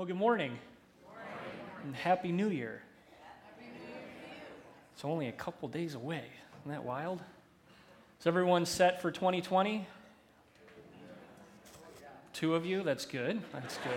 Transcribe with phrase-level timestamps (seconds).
[0.00, 0.58] Well, good morning.
[1.84, 2.80] And Happy New Year.
[4.94, 6.24] It's only a couple days away.
[6.62, 7.20] Isn't that wild?
[8.18, 9.86] Is everyone set for 2020?
[12.32, 12.82] Two of you?
[12.82, 13.42] That's good.
[13.52, 13.92] That's good.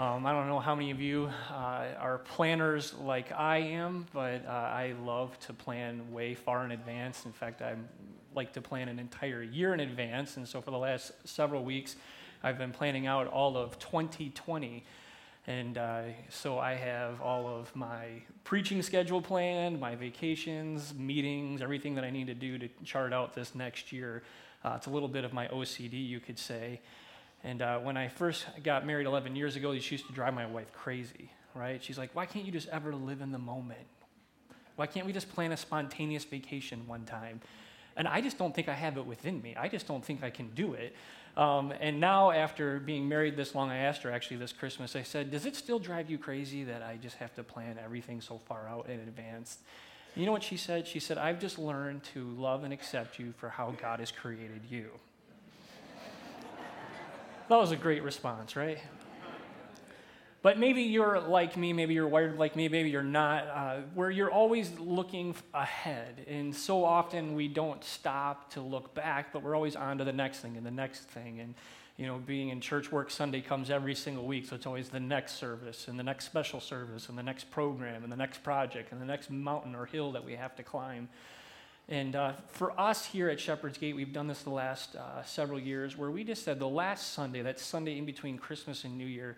[0.00, 4.46] Um, I don't know how many of you uh, are planners like I am, but
[4.46, 7.24] uh, I love to plan way far in advance.
[7.24, 7.74] In fact, I
[8.36, 10.36] like to plan an entire year in advance.
[10.36, 11.96] And so for the last several weeks,
[12.42, 14.84] I've been planning out all of 2020.
[15.46, 21.94] And uh, so I have all of my preaching schedule planned, my vacations, meetings, everything
[21.94, 24.22] that I need to do to chart out this next year.
[24.62, 26.80] Uh, it's a little bit of my OCD, you could say.
[27.44, 30.44] And uh, when I first got married 11 years ago, this used to drive my
[30.44, 31.82] wife crazy, right?
[31.82, 33.86] She's like, why can't you just ever live in the moment?
[34.76, 37.40] Why can't we just plan a spontaneous vacation one time?
[37.98, 39.54] And I just don't think I have it within me.
[39.56, 40.94] I just don't think I can do it.
[41.36, 45.02] Um, and now, after being married this long, I asked her actually this Christmas, I
[45.02, 48.38] said, Does it still drive you crazy that I just have to plan everything so
[48.38, 49.58] far out in advance?
[50.14, 50.86] you know what she said?
[50.88, 54.62] She said, I've just learned to love and accept you for how God has created
[54.68, 54.90] you.
[57.48, 58.78] That was a great response, right?
[60.40, 64.08] But maybe you're like me, maybe you're wired like me, maybe you're not, uh, where
[64.08, 66.24] you're always looking ahead.
[66.28, 70.12] And so often we don't stop to look back, but we're always on to the
[70.12, 71.40] next thing and the next thing.
[71.40, 71.54] And,
[71.96, 75.00] you know, being in church work Sunday comes every single week, so it's always the
[75.00, 78.92] next service and the next special service and the next program and the next project
[78.92, 81.08] and the next mountain or hill that we have to climb.
[81.88, 85.58] And uh, for us here at Shepherd's Gate, we've done this the last uh, several
[85.58, 89.06] years where we just said the last Sunday, that Sunday in between Christmas and New
[89.06, 89.36] Year,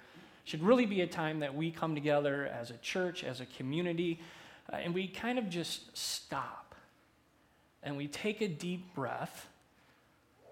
[0.50, 4.20] should really be a time that we come together as a church, as a community,
[4.72, 6.74] uh, and we kind of just stop
[7.84, 9.46] and we take a deep breath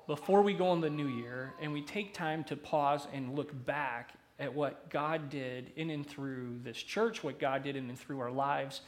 [0.06, 3.50] before we go in the new year and we take time to pause and look
[3.66, 7.98] back at what God did in and through this church, what God did in and
[7.98, 8.82] through our lives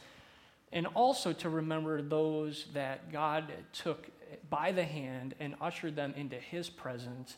[0.71, 4.07] and also to remember those that God took
[4.49, 7.35] by the hand and ushered them into his presence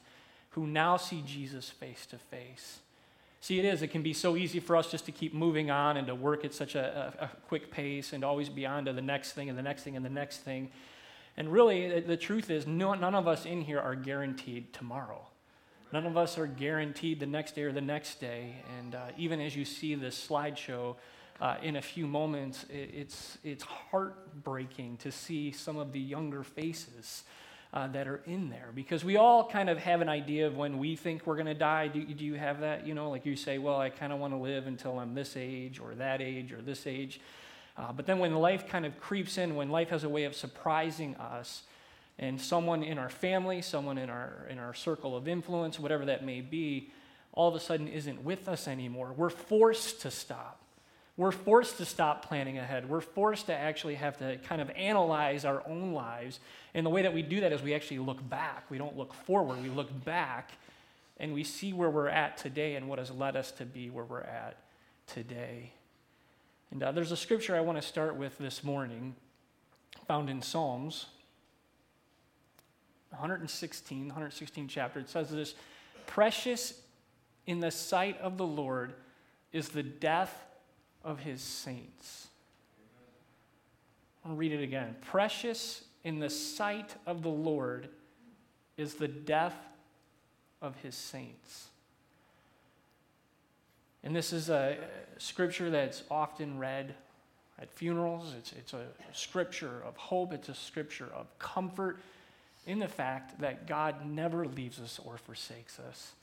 [0.52, 2.78] who now see Jesus face to face.
[3.44, 3.82] See, it is.
[3.82, 6.46] It can be so easy for us just to keep moving on and to work
[6.46, 9.50] at such a, a, a quick pace and always be on to the next thing
[9.50, 10.72] and the next thing and the next thing.
[11.36, 15.28] And really, the, truth is, no, none of us in here are guaranteed tomorrow.
[15.92, 18.64] None of us are guaranteed the next day or the next day.
[18.80, 20.96] And uh, even as you see this slideshow,
[21.42, 26.44] uh, in a few moments, it, it's, it's heartbreaking to see some of the younger
[26.44, 27.24] faces
[27.74, 30.78] uh, that are in there because we all kind of have an idea of when
[30.78, 31.88] we think we're going to die.
[31.88, 32.86] Do, do you have that?
[32.86, 35.36] You know, like you say, well, I kind of want to live until I'm this
[35.36, 37.20] age or that age or this age.
[37.76, 40.36] Uh, but then when life kind of creeps in, when life has a way of
[40.36, 41.64] surprising us,
[42.20, 46.24] and someone in our family, someone in our, in our circle of influence, whatever that
[46.24, 46.92] may be,
[47.32, 50.63] all of a sudden isn't with us anymore, we're forced to stop.
[51.16, 52.90] We're forced to stop planning ahead.
[52.90, 56.40] We're forced to actually have to kind of analyze our own lives.
[56.74, 58.66] And the way that we do that is we actually look back.
[58.70, 60.52] We don't look forward, we look back
[61.18, 64.04] and we see where we're at today and what has led us to be where
[64.04, 64.58] we're at
[65.06, 65.72] today.
[66.72, 69.16] And uh, there's a scripture I want to start with this morning,
[70.08, 71.06] found in Psalms
[73.12, 75.00] 116, 116 chapter.
[75.00, 75.54] It says this
[76.08, 76.82] Precious
[77.46, 78.96] in the sight of the Lord
[79.52, 80.36] is the death
[81.04, 82.28] of his saints.
[84.26, 84.96] I'll read it again.
[85.02, 87.90] Precious in the sight of the Lord
[88.78, 89.56] is the death
[90.62, 91.68] of his saints.
[94.04, 94.78] And this is a
[95.18, 96.96] scripture that's often read
[97.60, 98.34] at funerals.
[98.38, 102.00] It's, it's a scripture of hope, it's a scripture of comfort
[102.66, 106.14] in the fact that God never leaves us or forsakes us.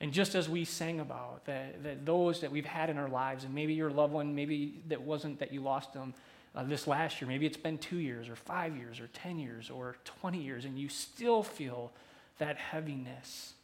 [0.00, 3.44] And just as we sang about, that, that those that we've had in our lives,
[3.44, 6.14] and maybe your loved one, maybe that wasn't that you lost them
[6.54, 9.70] uh, this last year, maybe it's been two years or five years or 10 years
[9.70, 11.92] or 20 years, and you still feel
[12.38, 13.54] that heaviness.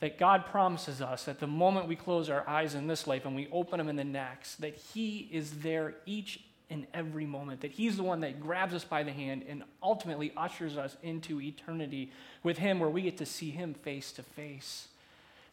[0.00, 3.34] That God promises us that the moment we close our eyes in this life and
[3.34, 6.40] we open them in the next, that He is there each
[6.70, 10.32] and every moment, that He's the one that grabs us by the hand and ultimately
[10.36, 12.12] ushers us into eternity
[12.42, 14.88] with Him where we get to see Him face to face.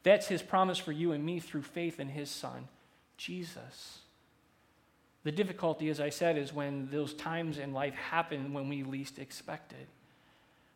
[0.06, 2.68] That's his promise for you and me through faith in his son,
[3.18, 4.00] Jesus.
[5.24, 9.18] The difficulty, as I said, is when those times in life happen when we least
[9.18, 9.88] expect it.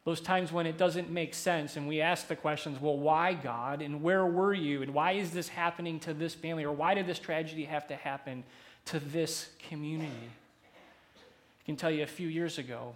[0.04, 3.84] Those times when it doesn't make sense and we ask the questions, well, why God?
[3.84, 4.82] And where were you?
[4.82, 6.64] And why is this happening to this family?
[6.64, 8.44] Or why did this tragedy have to happen
[8.86, 10.32] to this community?
[11.14, 12.96] I can tell you a few years ago,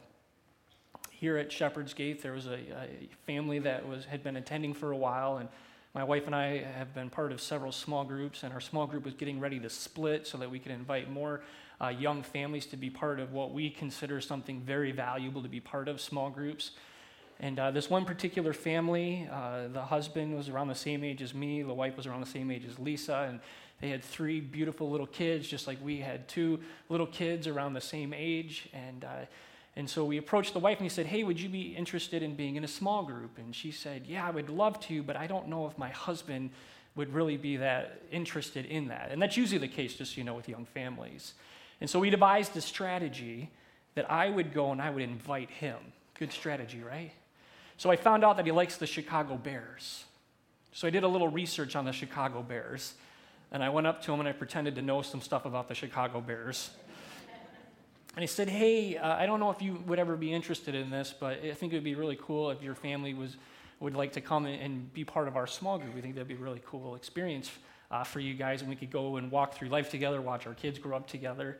[1.11, 4.91] here at Shepherd's Gate, there was a, a family that was, had been attending for
[4.91, 5.47] a while, and
[5.95, 9.05] My wife and I have been part of several small groups, and our small group
[9.05, 11.41] was getting ready to split so that we could invite more
[11.79, 15.59] uh, young families to be part of what we consider something very valuable to be
[15.59, 16.71] part of small groups.
[17.39, 21.35] And uh, this one particular family, uh, the husband was around the same age as
[21.35, 23.39] me, the wife was around the same age as Lisa, and
[23.79, 27.81] they had three beautiful little kids, just like we had two little kids around the
[27.81, 28.67] same age.
[28.73, 29.25] And, uh,
[29.75, 32.35] and so we approached the wife and he said, Hey, would you be interested in
[32.35, 33.37] being in a small group?
[33.37, 36.51] And she said, Yeah, I would love to, but I don't know if my husband
[36.95, 39.09] would really be that interested in that.
[39.11, 41.33] And that's usually the case, just you know, with young families.
[41.81, 43.49] And so we devised a strategy
[43.95, 45.77] that I would go and I would invite him.
[46.19, 47.11] Good strategy, right?
[47.77, 50.05] So I found out that he likes the Chicago Bears.
[50.71, 52.93] So I did a little research on the Chicago Bears.
[53.51, 55.75] And I went up to him and I pretended to know some stuff about the
[55.75, 56.69] Chicago Bears.
[58.15, 60.89] And he said, Hey, uh, I don't know if you would ever be interested in
[60.89, 63.37] this, but I think it would be really cool if your family was,
[63.79, 65.95] would like to come and be part of our small group.
[65.95, 67.51] We think that'd be a really cool experience
[67.89, 70.53] uh, for you guys, and we could go and walk through life together, watch our
[70.53, 71.57] kids grow up together.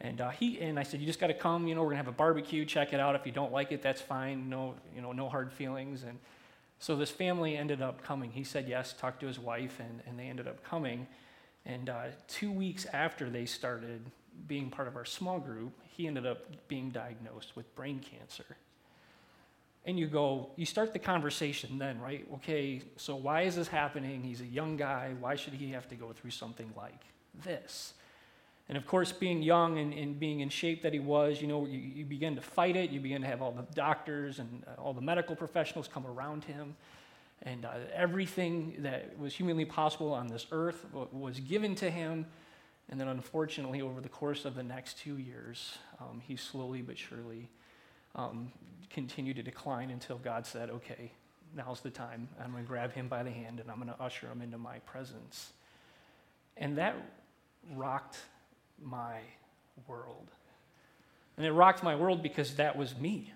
[0.00, 1.66] And uh, he and I said, you just got to come.
[1.66, 2.64] You know, we're gonna have a barbecue.
[2.66, 3.14] Check it out.
[3.14, 4.50] If you don't like it, that's fine.
[4.50, 6.02] No, you know, no hard feelings.
[6.02, 6.18] And
[6.78, 8.30] so this family ended up coming.
[8.30, 8.92] He said yes.
[8.92, 11.06] Talked to his wife, and, and they ended up coming.
[11.64, 14.02] And uh, two weeks after they started
[14.46, 18.44] being part of our small group, he ended up being diagnosed with brain cancer.
[19.84, 22.26] And you go, you start the conversation then, right?
[22.34, 24.22] Okay, so why is this happening?
[24.22, 25.14] He's a young guy.
[25.20, 27.02] Why should he have to go through something like
[27.44, 27.94] this?
[28.68, 31.66] And of course, being young and, and being in shape that he was, you know,
[31.66, 32.90] you, you begin to fight it.
[32.90, 36.42] You begin to have all the doctors and uh, all the medical professionals come around
[36.42, 36.74] him.
[37.42, 42.26] And uh, everything that was humanly possible on this earth was given to him.
[42.88, 46.96] And then, unfortunately, over the course of the next two years, um, he slowly but
[46.96, 47.48] surely
[48.14, 48.52] um,
[48.90, 51.10] continued to decline until God said, okay,
[51.54, 52.28] now's the time.
[52.42, 54.58] I'm going to grab him by the hand and I'm going to usher him into
[54.58, 55.52] my presence.
[56.56, 56.94] And that
[57.74, 58.18] rocked
[58.80, 59.18] my
[59.88, 60.30] world.
[61.36, 63.32] And it rocked my world because that was me,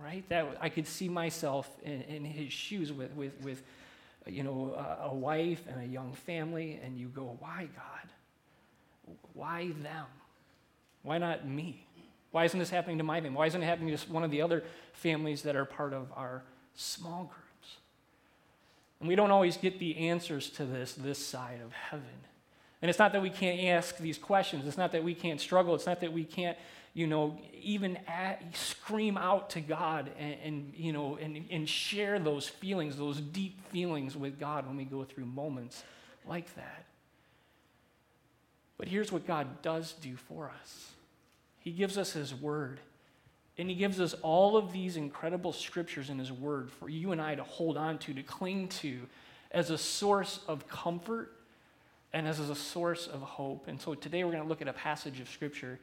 [0.00, 0.28] right?
[0.28, 3.62] That I could see myself in, in his shoes with, with, with
[4.26, 8.10] you know, a, a wife and a young family, and you go, why, God?
[9.34, 10.06] Why them?
[11.02, 11.86] Why not me?
[12.32, 13.36] Why isn't this happening to my family?
[13.36, 16.42] Why isn't it happening to one of the other families that are part of our
[16.74, 17.76] small groups?
[19.00, 22.06] And we don't always get the answers to this this side of heaven.
[22.82, 24.66] And it's not that we can't ask these questions.
[24.66, 25.74] It's not that we can't struggle.
[25.74, 26.58] It's not that we can't,
[26.92, 32.18] you know, even at, scream out to God and, and you know, and, and share
[32.18, 35.82] those feelings, those deep feelings with God when we go through moments
[36.26, 36.84] like that.
[38.78, 40.90] But here's what God does do for us
[41.58, 42.80] He gives us His Word.
[43.58, 47.20] And He gives us all of these incredible scriptures in His Word for you and
[47.20, 49.00] I to hold on to, to cling to
[49.50, 51.32] as a source of comfort
[52.12, 53.68] and as a source of hope.
[53.68, 55.78] And so today we're going to look at a passage of Scripture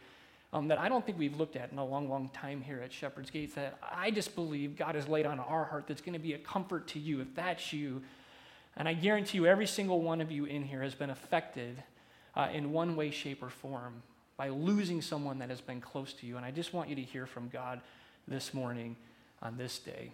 [0.54, 2.94] um, that I don't think we've looked at in a long, long time here at
[2.94, 6.19] Shepherd's Gate that I just believe God has laid on our heart that's going to
[6.19, 8.04] be a comfort to you if that's you.
[8.78, 11.81] And I guarantee you, every single one of you in here has been affected
[12.36, 14.02] uh, in one way, shape, or form
[14.38, 16.38] by losing someone that has been close to you.
[16.38, 17.82] And I just want you to hear from God
[18.28, 18.96] this morning
[19.42, 20.12] on this day.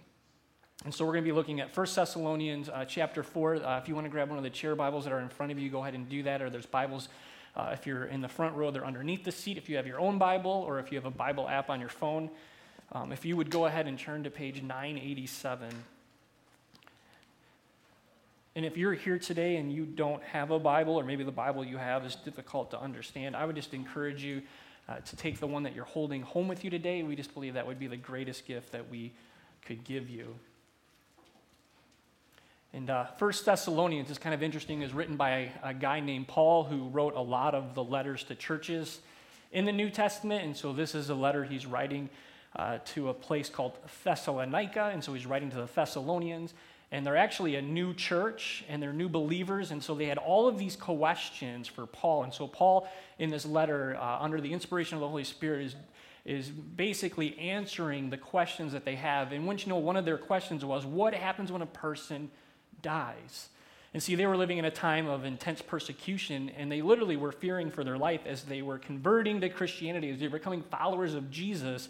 [0.85, 3.55] And so we're going to be looking at 1 Thessalonians uh, chapter 4.
[3.55, 5.51] Uh, if you want to grab one of the chair Bibles that are in front
[5.51, 6.41] of you, go ahead and do that.
[6.41, 7.09] Or there's Bibles,
[7.55, 9.57] uh, if you're in the front row, they're underneath the seat.
[9.57, 11.89] If you have your own Bible or if you have a Bible app on your
[11.89, 12.29] phone,
[12.93, 15.69] um, if you would go ahead and turn to page 987.
[18.59, 21.63] And if you're here today and you don't have a Bible, or maybe the Bible
[21.63, 24.41] you have is difficult to understand, I would just encourage you
[24.89, 27.01] uh, to take the one that you're holding home with you today.
[27.01, 29.13] We just believe that would be the greatest gift that we
[29.61, 30.35] could give you.
[32.73, 34.81] And uh, First Thessalonians is kind of interesting.
[34.81, 38.35] is written by a guy named Paul who wrote a lot of the letters to
[38.35, 38.99] churches
[39.53, 40.43] in the New Testament.
[40.43, 42.09] And so this is a letter he's writing
[42.57, 44.89] uh, to a place called Thessalonica.
[44.91, 46.53] And so he's writing to the Thessalonians.
[46.91, 49.69] And they're actually a new church and they're new believers.
[49.69, 52.23] And so they had all of these questions for Paul.
[52.23, 55.75] And so Paul, in this letter, uh, under the inspiration of the Holy Spirit, is
[56.25, 59.31] is basically answering the questions that they have.
[59.31, 62.29] And once you know, one of their questions was, What happens when a person
[62.81, 63.49] dies.
[63.93, 67.31] And see, they were living in a time of intense persecution, and they literally were
[67.31, 71.15] fearing for their life as they were converting to Christianity, as they were becoming followers
[71.15, 71.89] of Jesus.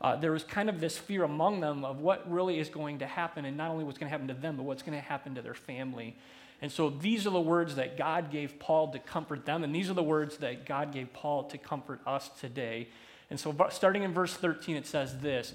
[0.00, 3.06] Uh, there was kind of this fear among them of what really is going to
[3.06, 5.34] happen, and not only what's going to happen to them, but what's going to happen
[5.34, 6.16] to their family.
[6.62, 9.90] And so these are the words that God gave Paul to comfort them, and these
[9.90, 12.88] are the words that God gave Paul to comfort us today.
[13.30, 15.54] And so, starting in verse 13, it says this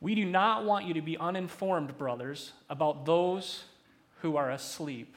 [0.00, 3.64] We do not want you to be uninformed, brothers, about those
[4.22, 5.14] who are asleep,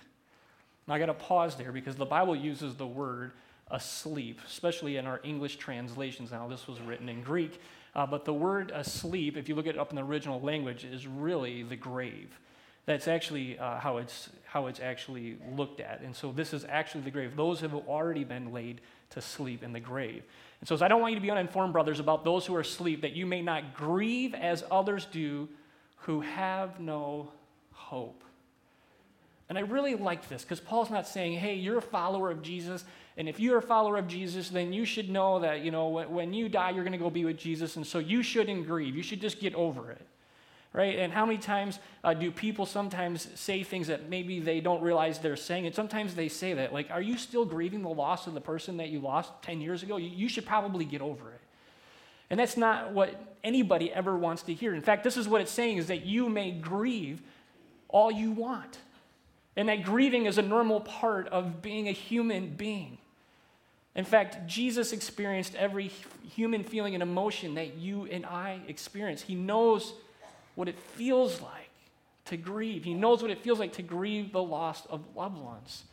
[0.87, 3.31] Now, I got to pause there because the Bible uses the word
[3.69, 6.31] asleep, especially in our English translations.
[6.31, 7.59] Now, this was written in Greek,
[7.95, 11.05] uh, but the word asleep, if you look it up in the original language, is
[11.07, 12.39] really the grave.
[12.85, 16.01] That's actually uh, how, it's, how it's actually looked at.
[16.01, 17.35] And so this is actually the grave.
[17.35, 18.81] Those have already been laid
[19.11, 20.23] to sleep in the grave.
[20.59, 23.01] And so I don't want you to be uninformed, brothers, about those who are asleep,
[23.01, 25.47] that you may not grieve as others do
[25.97, 27.31] who have no
[27.71, 28.23] hope.
[29.55, 32.85] And I really like this because Paul's not saying, hey, you're a follower of Jesus,
[33.17, 36.11] and if you're a follower of Jesus, then you should know that, you know, when,
[36.11, 38.95] when you die, you're going to go be with Jesus, and so you shouldn't grieve.
[38.95, 40.07] You should just get over it
[40.73, 40.97] right?
[40.97, 45.19] And how many times uh, do people sometimes say things that maybe they don't realize
[45.19, 45.67] they're saying?
[45.67, 48.77] And sometimes they say that, like, are you still grieving the loss of the person
[48.77, 49.97] that you lost 10 years ago?
[49.97, 51.41] You, you should probably get over it.
[52.31, 54.73] And that's not what anybody ever wants to hear.
[54.73, 57.21] In fact, this is what it's saying is that you may grieve
[57.87, 58.79] all you want.
[59.55, 62.97] And that grieving is a normal part of being a human being.
[63.95, 65.91] In fact, Jesus experienced every
[66.35, 69.21] human feeling and emotion that you and I experience.
[69.21, 69.93] He knows
[70.55, 71.69] what it feels like
[72.25, 72.83] to grieve.
[72.83, 75.83] He knows what it feels like to grieve the loss of loved ones.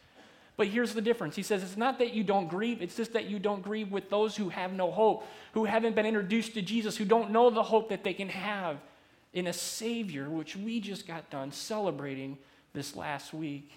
[0.56, 1.36] But here's the difference.
[1.36, 4.10] He says it's not that you don't grieve, it's just that you don't grieve with
[4.10, 7.62] those who have no hope, who haven't been introduced to Jesus, who don't know the
[7.62, 8.76] hope that they can have
[9.32, 12.36] in a Savior, which we just got done celebrating
[12.72, 13.70] this last week.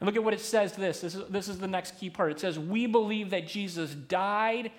[0.00, 1.00] And look at what it says this.
[1.00, 2.32] This is, this is the next key part.
[2.32, 4.72] It says, We believe that Jesus died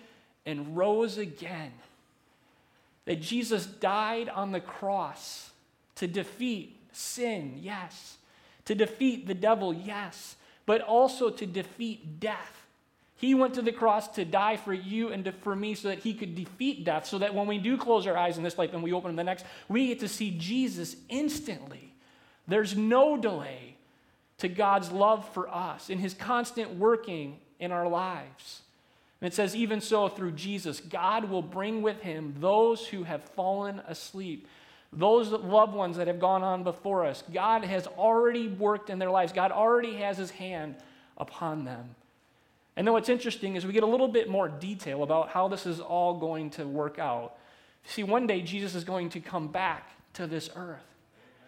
[0.46, 1.72] and rose again
[3.06, 5.52] that Jesus died on the cross
[5.96, 8.18] to defeat sin, yes.
[8.66, 10.36] To defeat the devil, yes.
[10.66, 12.66] But also to defeat death.
[13.18, 16.00] He went to the cross to die for you and to, for me so that
[16.00, 18.74] he could defeat death, so that when we do close our eyes in this life
[18.74, 21.92] and we open the next, we get to see Jesus instantly.
[22.47, 23.75] There's no delay
[24.39, 28.62] to God's love for us and his constant working in our lives.
[29.21, 33.23] And it says, even so, through Jesus, God will bring with him those who have
[33.23, 34.47] fallen asleep,
[34.91, 37.23] those loved ones that have gone on before us.
[37.33, 40.75] God has already worked in their lives, God already has his hand
[41.17, 41.95] upon them.
[42.75, 45.65] And then what's interesting is we get a little bit more detail about how this
[45.65, 47.38] is all going to work out.
[47.85, 50.92] See, one day Jesus is going to come back to this earth.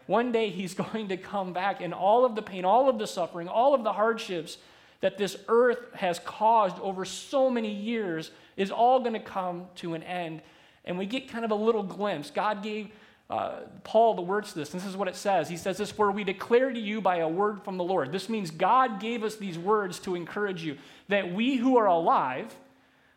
[0.07, 3.07] One day he's going to come back, and all of the pain, all of the
[3.07, 4.57] suffering, all of the hardships
[5.01, 9.93] that this earth has caused over so many years is all going to come to
[9.93, 10.41] an end.
[10.85, 12.31] And we get kind of a little glimpse.
[12.31, 12.89] God gave
[13.29, 14.73] uh, Paul the words to this.
[14.73, 15.49] And This is what it says.
[15.49, 18.11] He says, This where we declare to you by a word from the Lord.
[18.11, 22.55] This means God gave us these words to encourage you that we who are alive,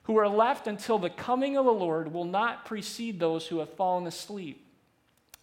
[0.05, 3.73] who are left until the coming of the Lord, will not precede those who have
[3.75, 4.65] fallen asleep.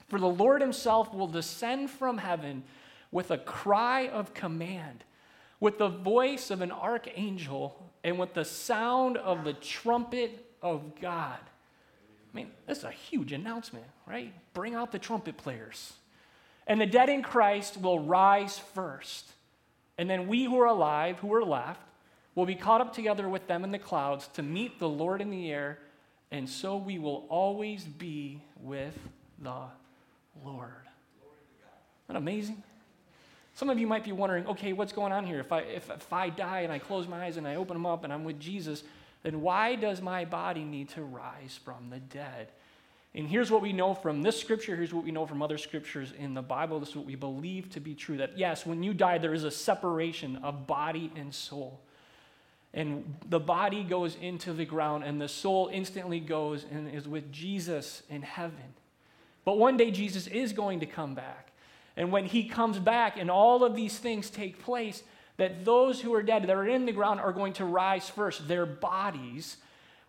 [0.07, 2.63] For the Lord himself will descend from heaven
[3.11, 5.03] with a cry of command
[5.59, 11.39] with the voice of an archangel and with the sound of the trumpet of God.
[11.39, 14.33] I mean, this is a huge announcement, right?
[14.53, 15.93] Bring out the trumpet players.
[16.67, 19.31] And the dead in Christ will rise first.
[19.97, 21.81] And then we who are alive, who are left,
[22.33, 25.29] will be caught up together with them in the clouds to meet the Lord in
[25.29, 25.79] the air.
[26.31, 28.97] And so we will always be with
[29.39, 29.67] the
[30.43, 30.71] Lord.
[32.05, 32.63] Isn't that amazing?
[33.53, 35.39] Some of you might be wondering, okay, what's going on here?
[35.39, 37.85] If I, if, if I die and I close my eyes and I open them
[37.85, 38.83] up and I'm with Jesus,
[39.23, 42.49] then why does my body need to rise from the dead?
[43.15, 46.11] And here's what we know from this scripture, here's what we know from other scriptures
[46.19, 46.81] in the Bible.
[46.81, 49.45] This is what we believe to be true that yes, when you die, there is
[49.45, 51.79] a separation of body and soul.
[52.73, 57.31] And the body goes into the ground, and the soul instantly goes and is with
[57.31, 58.73] Jesus in heaven.
[59.45, 61.51] But one day, Jesus is going to come back.
[61.95, 65.03] And when he comes back and all of these things take place,
[65.37, 68.47] that those who are dead, that are in the ground, are going to rise first.
[68.47, 69.57] Their bodies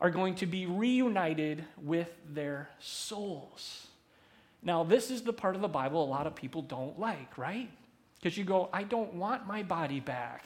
[0.00, 3.86] are going to be reunited with their souls.
[4.62, 7.70] Now, this is the part of the Bible a lot of people don't like, right?
[8.16, 10.44] Because you go, I don't want my body back.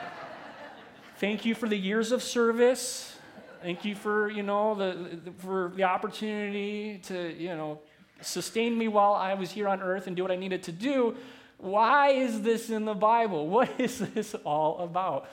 [1.18, 3.16] Thank you for the years of service.
[3.62, 7.80] Thank you for, you know, the, the, for the opportunity to, you know,
[8.22, 11.16] sustained me while I was here on earth and do what I needed to do.
[11.58, 13.46] Why is this in the Bible?
[13.60, 15.28] What is this all about?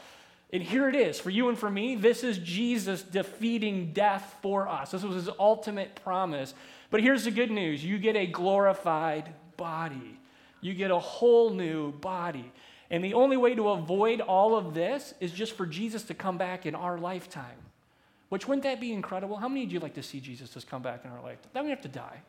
[0.52, 1.96] And here it is for you and for me.
[1.96, 4.92] This is Jesus defeating death for us.
[4.92, 6.54] This was his ultimate promise.
[6.90, 10.20] But here's the good news you get a glorified body,
[10.62, 12.52] you get a whole new body.
[12.90, 16.38] And the only way to avoid all of this is just for Jesus to come
[16.38, 17.58] back in our lifetime.
[18.30, 19.38] Which wouldn't that be incredible?
[19.38, 21.38] How many of you like to see Jesus just come back in our life?
[21.54, 22.22] Then we have to die.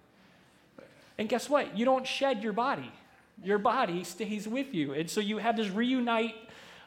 [1.18, 1.76] And guess what?
[1.76, 2.92] You don't shed your body.
[3.42, 4.94] Your body stays with you.
[4.94, 6.36] And so you have this reunite,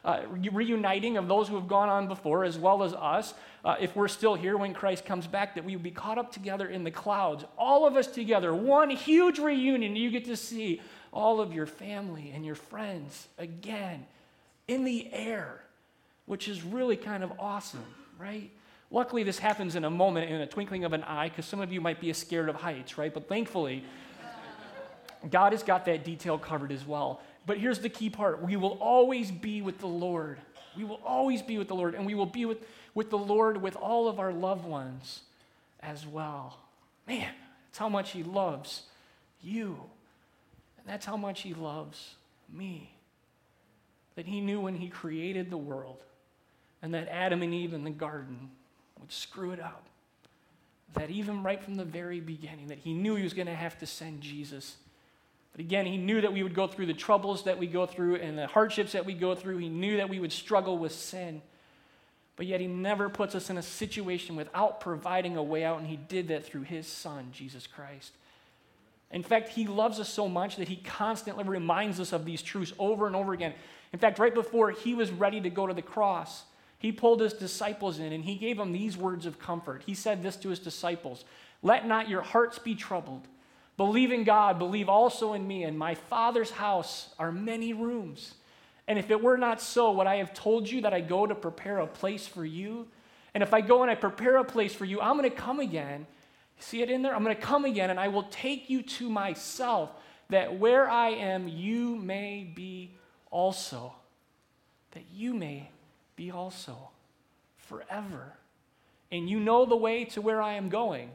[0.05, 3.95] uh, reuniting of those who have gone on before, as well as us, uh, if
[3.95, 6.83] we're still here when Christ comes back, that we would be caught up together in
[6.83, 9.95] the clouds, all of us together, one huge reunion.
[9.95, 10.81] You get to see
[11.13, 14.05] all of your family and your friends again
[14.67, 15.63] in the air,
[16.25, 17.83] which is really kind of awesome,
[18.17, 18.49] right?
[18.91, 21.71] Luckily, this happens in a moment, in a twinkling of an eye, because some of
[21.71, 23.13] you might be scared of heights, right?
[23.13, 23.85] But thankfully,
[25.29, 27.21] God has got that detail covered as well.
[27.45, 30.39] But here's the key part we will always be with the Lord.
[30.75, 33.61] We will always be with the Lord, and we will be with, with the Lord
[33.61, 35.21] with all of our loved ones
[35.81, 36.59] as well.
[37.07, 37.31] Man,
[37.67, 38.83] that's how much He loves
[39.41, 39.79] you.
[40.77, 42.15] And that's how much He loves
[42.51, 42.93] me.
[44.15, 46.03] That He knew when He created the world,
[46.81, 48.49] and that Adam and Eve in the garden
[49.01, 49.87] would screw it up.
[50.93, 53.77] That even right from the very beginning, that He knew He was going to have
[53.79, 54.77] to send Jesus
[55.51, 58.15] but again, he knew that we would go through the troubles that we go through
[58.15, 59.57] and the hardships that we go through.
[59.57, 61.41] He knew that we would struggle with sin.
[62.37, 65.87] But yet, he never puts us in a situation without providing a way out, and
[65.87, 68.13] he did that through his son, Jesus Christ.
[69.11, 72.71] In fact, he loves us so much that he constantly reminds us of these truths
[72.79, 73.53] over and over again.
[73.91, 76.43] In fact, right before he was ready to go to the cross,
[76.81, 79.83] he pulled his disciples in and he gave them these words of comfort.
[79.85, 81.25] He said this to his disciples
[81.61, 83.27] Let not your hearts be troubled.
[83.77, 85.63] Believe in God, believe also in me.
[85.63, 88.33] In my Father's house are many rooms.
[88.87, 91.35] And if it were not so, would I have told you that I go to
[91.35, 92.87] prepare a place for you?
[93.35, 95.59] And if I go and I prepare a place for you, I'm going to come
[95.59, 96.07] again.
[96.57, 97.15] See it in there?
[97.15, 99.91] I'm going to come again and I will take you to myself,
[100.29, 102.95] that where I am, you may be
[103.29, 103.93] also.
[104.91, 105.69] That you may
[106.21, 106.77] be also
[107.57, 108.33] forever.
[109.11, 111.09] And you know the way to where I am going.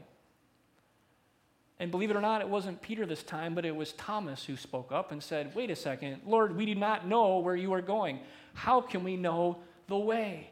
[1.79, 4.57] And believe it or not, it wasn't Peter this time, but it was Thomas who
[4.57, 7.81] spoke up and said, Wait a second, Lord, we do not know where you are
[7.81, 8.19] going.
[8.53, 10.49] How can we know the way?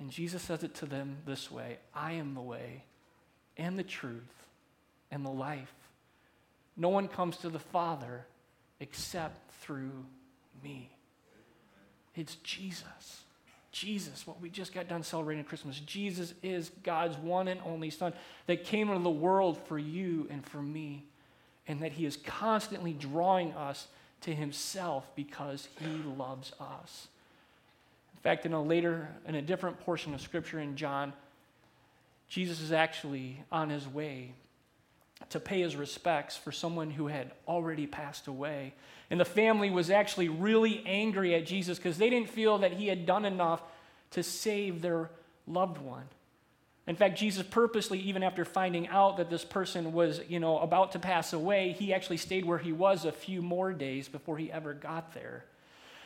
[0.00, 2.82] And Jesus says it to them this way I am the way
[3.56, 4.46] and the truth
[5.12, 5.74] and the life.
[6.76, 8.26] No one comes to the Father
[8.80, 10.06] except through
[10.64, 10.90] me.
[12.16, 13.24] It's Jesus.
[13.72, 18.12] Jesus, what we just got done celebrating Christmas, Jesus is God's one and only Son
[18.46, 21.04] that came into the world for you and for me,
[21.68, 23.86] and that He is constantly drawing us
[24.22, 27.08] to Himself because He loves us.
[28.14, 31.12] In fact, in a later, in a different portion of Scripture in John,
[32.30, 34.32] Jesus is actually on his way
[35.28, 38.72] to pay his respects for someone who had already passed away.
[39.10, 42.88] And the family was actually really angry at Jesus because they didn't feel that he
[42.88, 43.62] had done enough
[44.12, 45.10] to save their
[45.46, 46.06] loved one.
[46.86, 50.92] In fact, Jesus purposely, even after finding out that this person was, you know, about
[50.92, 54.50] to pass away, he actually stayed where he was a few more days before he
[54.50, 55.44] ever got there.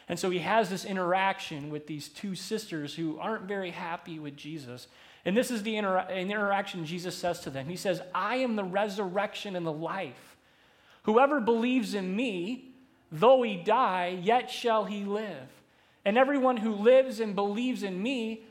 [0.09, 4.37] And so he has this interaction with these two sisters who aren't very happy with
[4.37, 4.87] Jesus.
[5.25, 7.67] And this is the inter- interaction Jesus says to them.
[7.67, 10.37] He says, I am the resurrection and the life.
[11.05, 12.75] Whoever believes in me,
[13.11, 15.49] though he die, yet shall he live.
[16.05, 18.43] And everyone who lives and believes in me,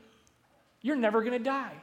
[0.81, 1.73] you're never going to die.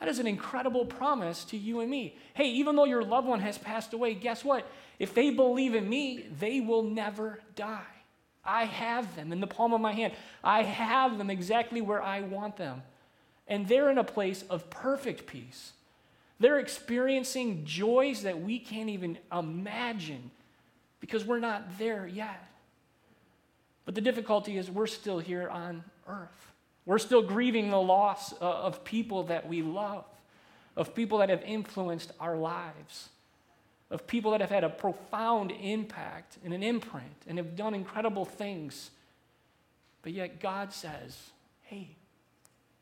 [0.00, 2.16] That is an incredible promise to you and me.
[2.34, 4.66] Hey, even though your loved one has passed away, guess what?
[4.98, 7.80] If they believe in me, they will never die.
[8.44, 10.12] I have them in the palm of my hand.
[10.42, 12.82] I have them exactly where I want them.
[13.46, 15.72] And they're in a place of perfect peace.
[16.40, 20.30] They're experiencing joys that we can't even imagine
[21.00, 22.48] because we're not there yet.
[23.84, 26.52] But the difficulty is we're still here on earth.
[26.86, 30.04] We're still grieving the loss uh, of people that we love,
[30.76, 33.08] of people that have influenced our lives,
[33.90, 38.24] of people that have had a profound impact and an imprint and have done incredible
[38.24, 38.90] things.
[40.02, 41.30] But yet God says,
[41.62, 41.96] hey,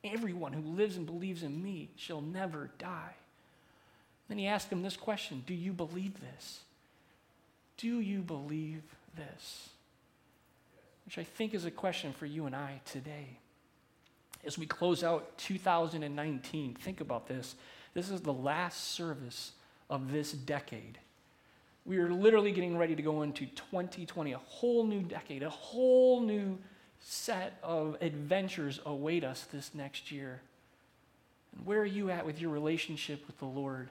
[0.04, 3.14] everyone who lives and believes in me shall never die.
[4.28, 6.60] Then he asked him this question Do you believe this?
[7.76, 8.82] Do you believe
[9.16, 9.68] this?
[11.04, 13.38] Which I think is a question for you and I today.
[14.44, 17.54] As we close out 2019, think about this.
[17.94, 19.52] This is the last service
[19.90, 20.98] of this decade.
[21.84, 26.20] We are literally getting ready to go into 2020, a whole new decade, a whole
[26.20, 26.58] new
[27.04, 30.40] set of adventures await us this next year.
[31.56, 33.88] And where are you at with your relationship with the Lord?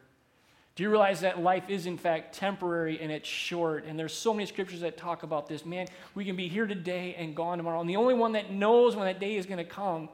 [0.75, 3.85] Do you realize that life is, in fact, temporary and it's short?
[3.85, 5.65] And there's so many scriptures that talk about this.
[5.65, 7.81] Man, we can be here today and gone tomorrow.
[7.81, 10.07] And the only one that knows when that day is going to come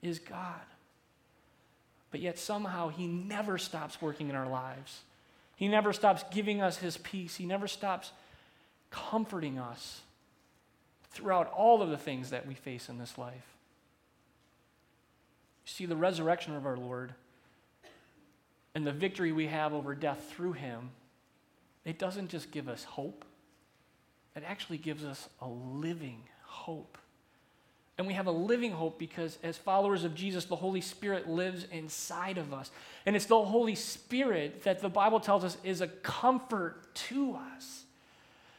[0.00, 0.54] is God.
[2.10, 5.00] But yet, somehow, He never stops working in our lives.
[5.56, 7.34] He never stops giving us His peace.
[7.34, 8.12] He never stops
[8.90, 10.00] comforting us
[11.18, 13.56] throughout all of the things that we face in this life.
[15.66, 17.12] You see, the resurrection of our Lord
[18.74, 20.90] and the victory we have over death through him,
[21.84, 23.24] it doesn't just give us hope,
[24.36, 26.96] it actually gives us a living hope.
[27.96, 31.66] And we have a living hope because, as followers of Jesus, the Holy Spirit lives
[31.72, 32.70] inside of us.
[33.04, 37.82] And it's the Holy Spirit that the Bible tells us is a comfort to us.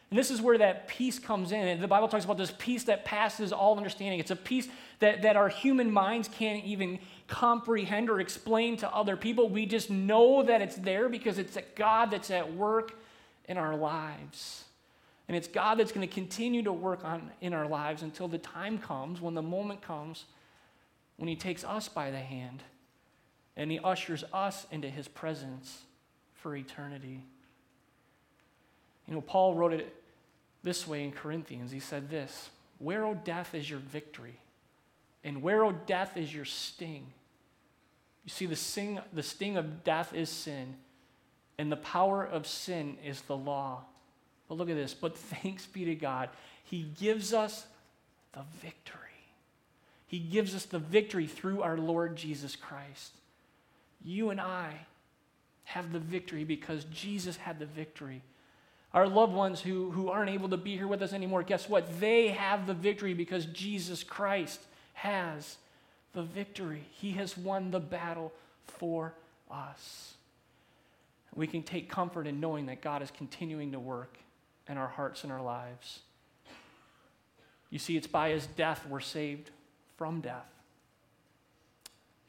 [0.09, 1.67] And this is where that peace comes in.
[1.67, 4.19] And the Bible talks about this peace that passes all understanding.
[4.19, 4.67] It's a peace
[4.99, 9.49] that, that our human minds can't even comprehend or explain to other people.
[9.49, 12.93] We just know that it's there because it's a God that's at work
[13.47, 14.63] in our lives.
[15.27, 18.39] And it's God that's going to continue to work on in our lives until the
[18.39, 20.25] time comes, when the moment comes,
[21.17, 22.63] when He takes us by the hand
[23.55, 25.83] and He ushers us into His presence
[26.33, 27.23] for eternity.
[29.07, 29.95] You know, Paul wrote it
[30.63, 31.71] this way in Corinthians.
[31.71, 34.39] He said this Where, O death, is your victory?
[35.23, 37.07] And where, O death, is your sting?
[38.23, 40.75] You see, the, sing, the sting of death is sin,
[41.57, 43.83] and the power of sin is the law.
[44.47, 44.93] But look at this.
[44.93, 46.29] But thanks be to God,
[46.63, 47.65] He gives us
[48.33, 48.99] the victory.
[50.07, 53.13] He gives us the victory through our Lord Jesus Christ.
[54.03, 54.73] You and I
[55.65, 58.23] have the victory because Jesus had the victory.
[58.93, 61.99] Our loved ones who, who aren't able to be here with us anymore, guess what?
[61.99, 64.59] They have the victory because Jesus Christ
[64.93, 65.57] has
[66.13, 66.83] the victory.
[66.91, 68.33] He has won the battle
[68.65, 69.13] for
[69.51, 70.15] us.
[71.35, 74.17] We can take comfort in knowing that God is continuing to work
[74.67, 75.99] in our hearts and our lives.
[77.69, 79.51] You see, it's by his death we're saved
[79.97, 80.49] from death.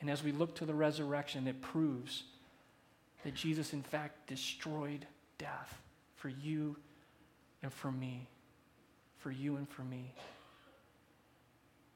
[0.02, 2.24] And as we look to the resurrection, it proves
[3.24, 5.06] that Jesus, in fact, destroyed
[5.38, 5.80] death
[6.20, 6.76] for you
[7.62, 8.28] and for me.
[9.18, 10.14] For you and for me.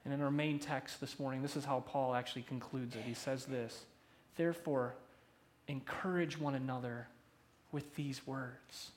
[0.05, 3.03] And in our main text this morning, this is how Paul actually concludes it.
[3.07, 3.87] He says this
[4.37, 4.95] Therefore,
[5.69, 7.07] encourage one another
[7.73, 8.91] with these words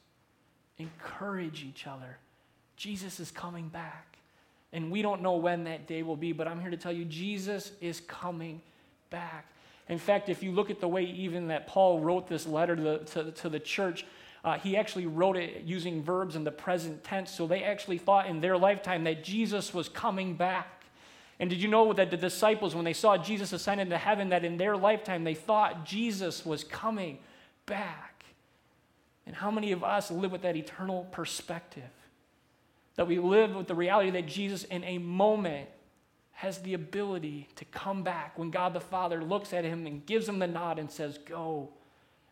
[0.78, 2.18] encourage each other.
[2.76, 4.18] Jesus is coming back.
[4.74, 7.06] And we don't know when that day will be, but I'm here to tell you
[7.06, 8.62] Jesus is coming
[9.10, 9.48] back.
[9.90, 12.82] In fact, if you look at the way even that Paul wrote this letter to
[12.82, 14.06] the, to, to the church,
[14.43, 17.32] uh, he actually wrote it using verbs in the present tense.
[17.32, 20.86] So they actually thought in their lifetime that Jesus was coming back.
[21.39, 24.43] And did you know that the disciples, when they saw Jesus ascend into heaven, that
[24.43, 27.19] in their lifetime they thought Jesus was coming
[27.65, 28.26] back?
[29.26, 31.84] And how many of us live with that eternal perspective?
[32.95, 35.69] That we live with the reality that Jesus, in a moment,
[36.32, 40.30] has the ability to come back when God the Father looks at him and gives
[40.30, 41.69] him the nod and says, Go.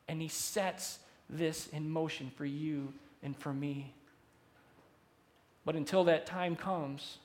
[0.07, 3.93] And he sets this in motion for you and for me.
[5.65, 7.17] But until that time comes,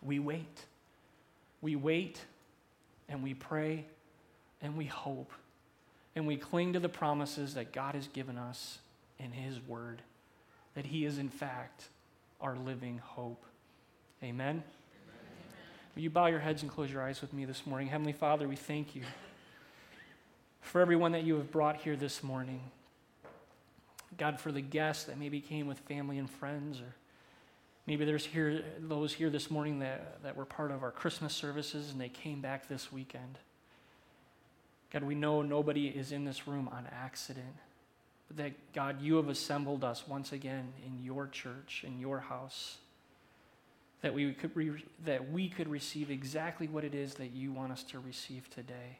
[0.00, 0.64] we wait.
[1.60, 2.20] We wait
[3.08, 3.84] and we pray
[4.60, 5.30] and we hope
[6.14, 8.78] and we cling to the promises that God has given us
[9.18, 10.02] in His Word,
[10.74, 11.88] that He is, in fact,
[12.40, 13.42] our living hope.
[14.22, 14.46] Amen?
[14.46, 14.64] Amen?
[15.94, 17.88] Will you bow your heads and close your eyes with me this morning?
[17.88, 19.02] Heavenly Father, we thank you
[20.62, 22.60] for everyone that you have brought here this morning.
[24.16, 26.94] God, for the guests that maybe came with family and friends, or
[27.86, 31.90] maybe there's here, those here this morning that, that were part of our Christmas services
[31.90, 33.38] and they came back this weekend.
[34.92, 37.56] God, we know nobody is in this room on accident,
[38.28, 42.76] but that, God, you have assembled us once again in your church, in your house,
[44.02, 47.72] that we could, re- that we could receive exactly what it is that you want
[47.72, 48.98] us to receive today.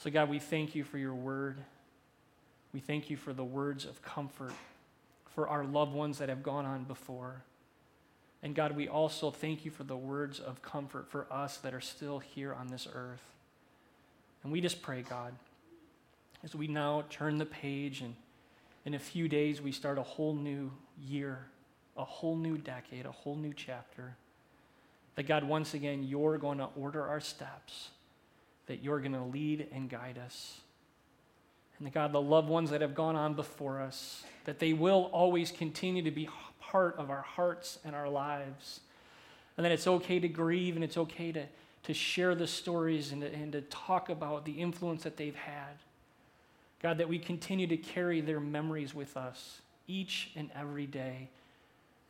[0.00, 1.58] So, God, we thank you for your word.
[2.72, 4.54] We thank you for the words of comfort
[5.34, 7.42] for our loved ones that have gone on before.
[8.42, 11.82] And God, we also thank you for the words of comfort for us that are
[11.82, 13.22] still here on this earth.
[14.42, 15.34] And we just pray, God,
[16.42, 18.14] as we now turn the page and
[18.86, 21.44] in a few days we start a whole new year,
[21.98, 24.16] a whole new decade, a whole new chapter.
[25.16, 27.90] That God, once again, you're going to order our steps,
[28.70, 30.60] that you're going to lead and guide us.
[31.78, 35.10] And that God, the loved ones that have gone on before us, that they will
[35.12, 36.28] always continue to be
[36.60, 38.80] part of our hearts and our lives.
[39.56, 41.44] And that it's okay to grieve and it's okay to
[41.84, 45.78] to share the stories and to, and to talk about the influence that they've had.
[46.82, 51.28] God, that we continue to carry their memories with us each and every day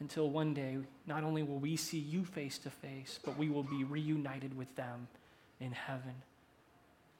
[0.00, 3.62] until one day, not only will we see you face to face, but we will
[3.62, 5.08] be reunited with them
[5.60, 6.14] in heaven.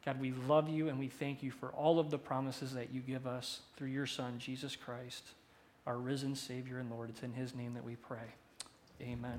[0.04, 3.00] God, we love you and we thank you for all of the promises that you
[3.00, 5.24] give us through your Son, Jesus Christ.
[5.86, 7.10] our risen Savior and Lord.
[7.10, 8.34] It's in his name that we pray.
[9.00, 9.38] Amen.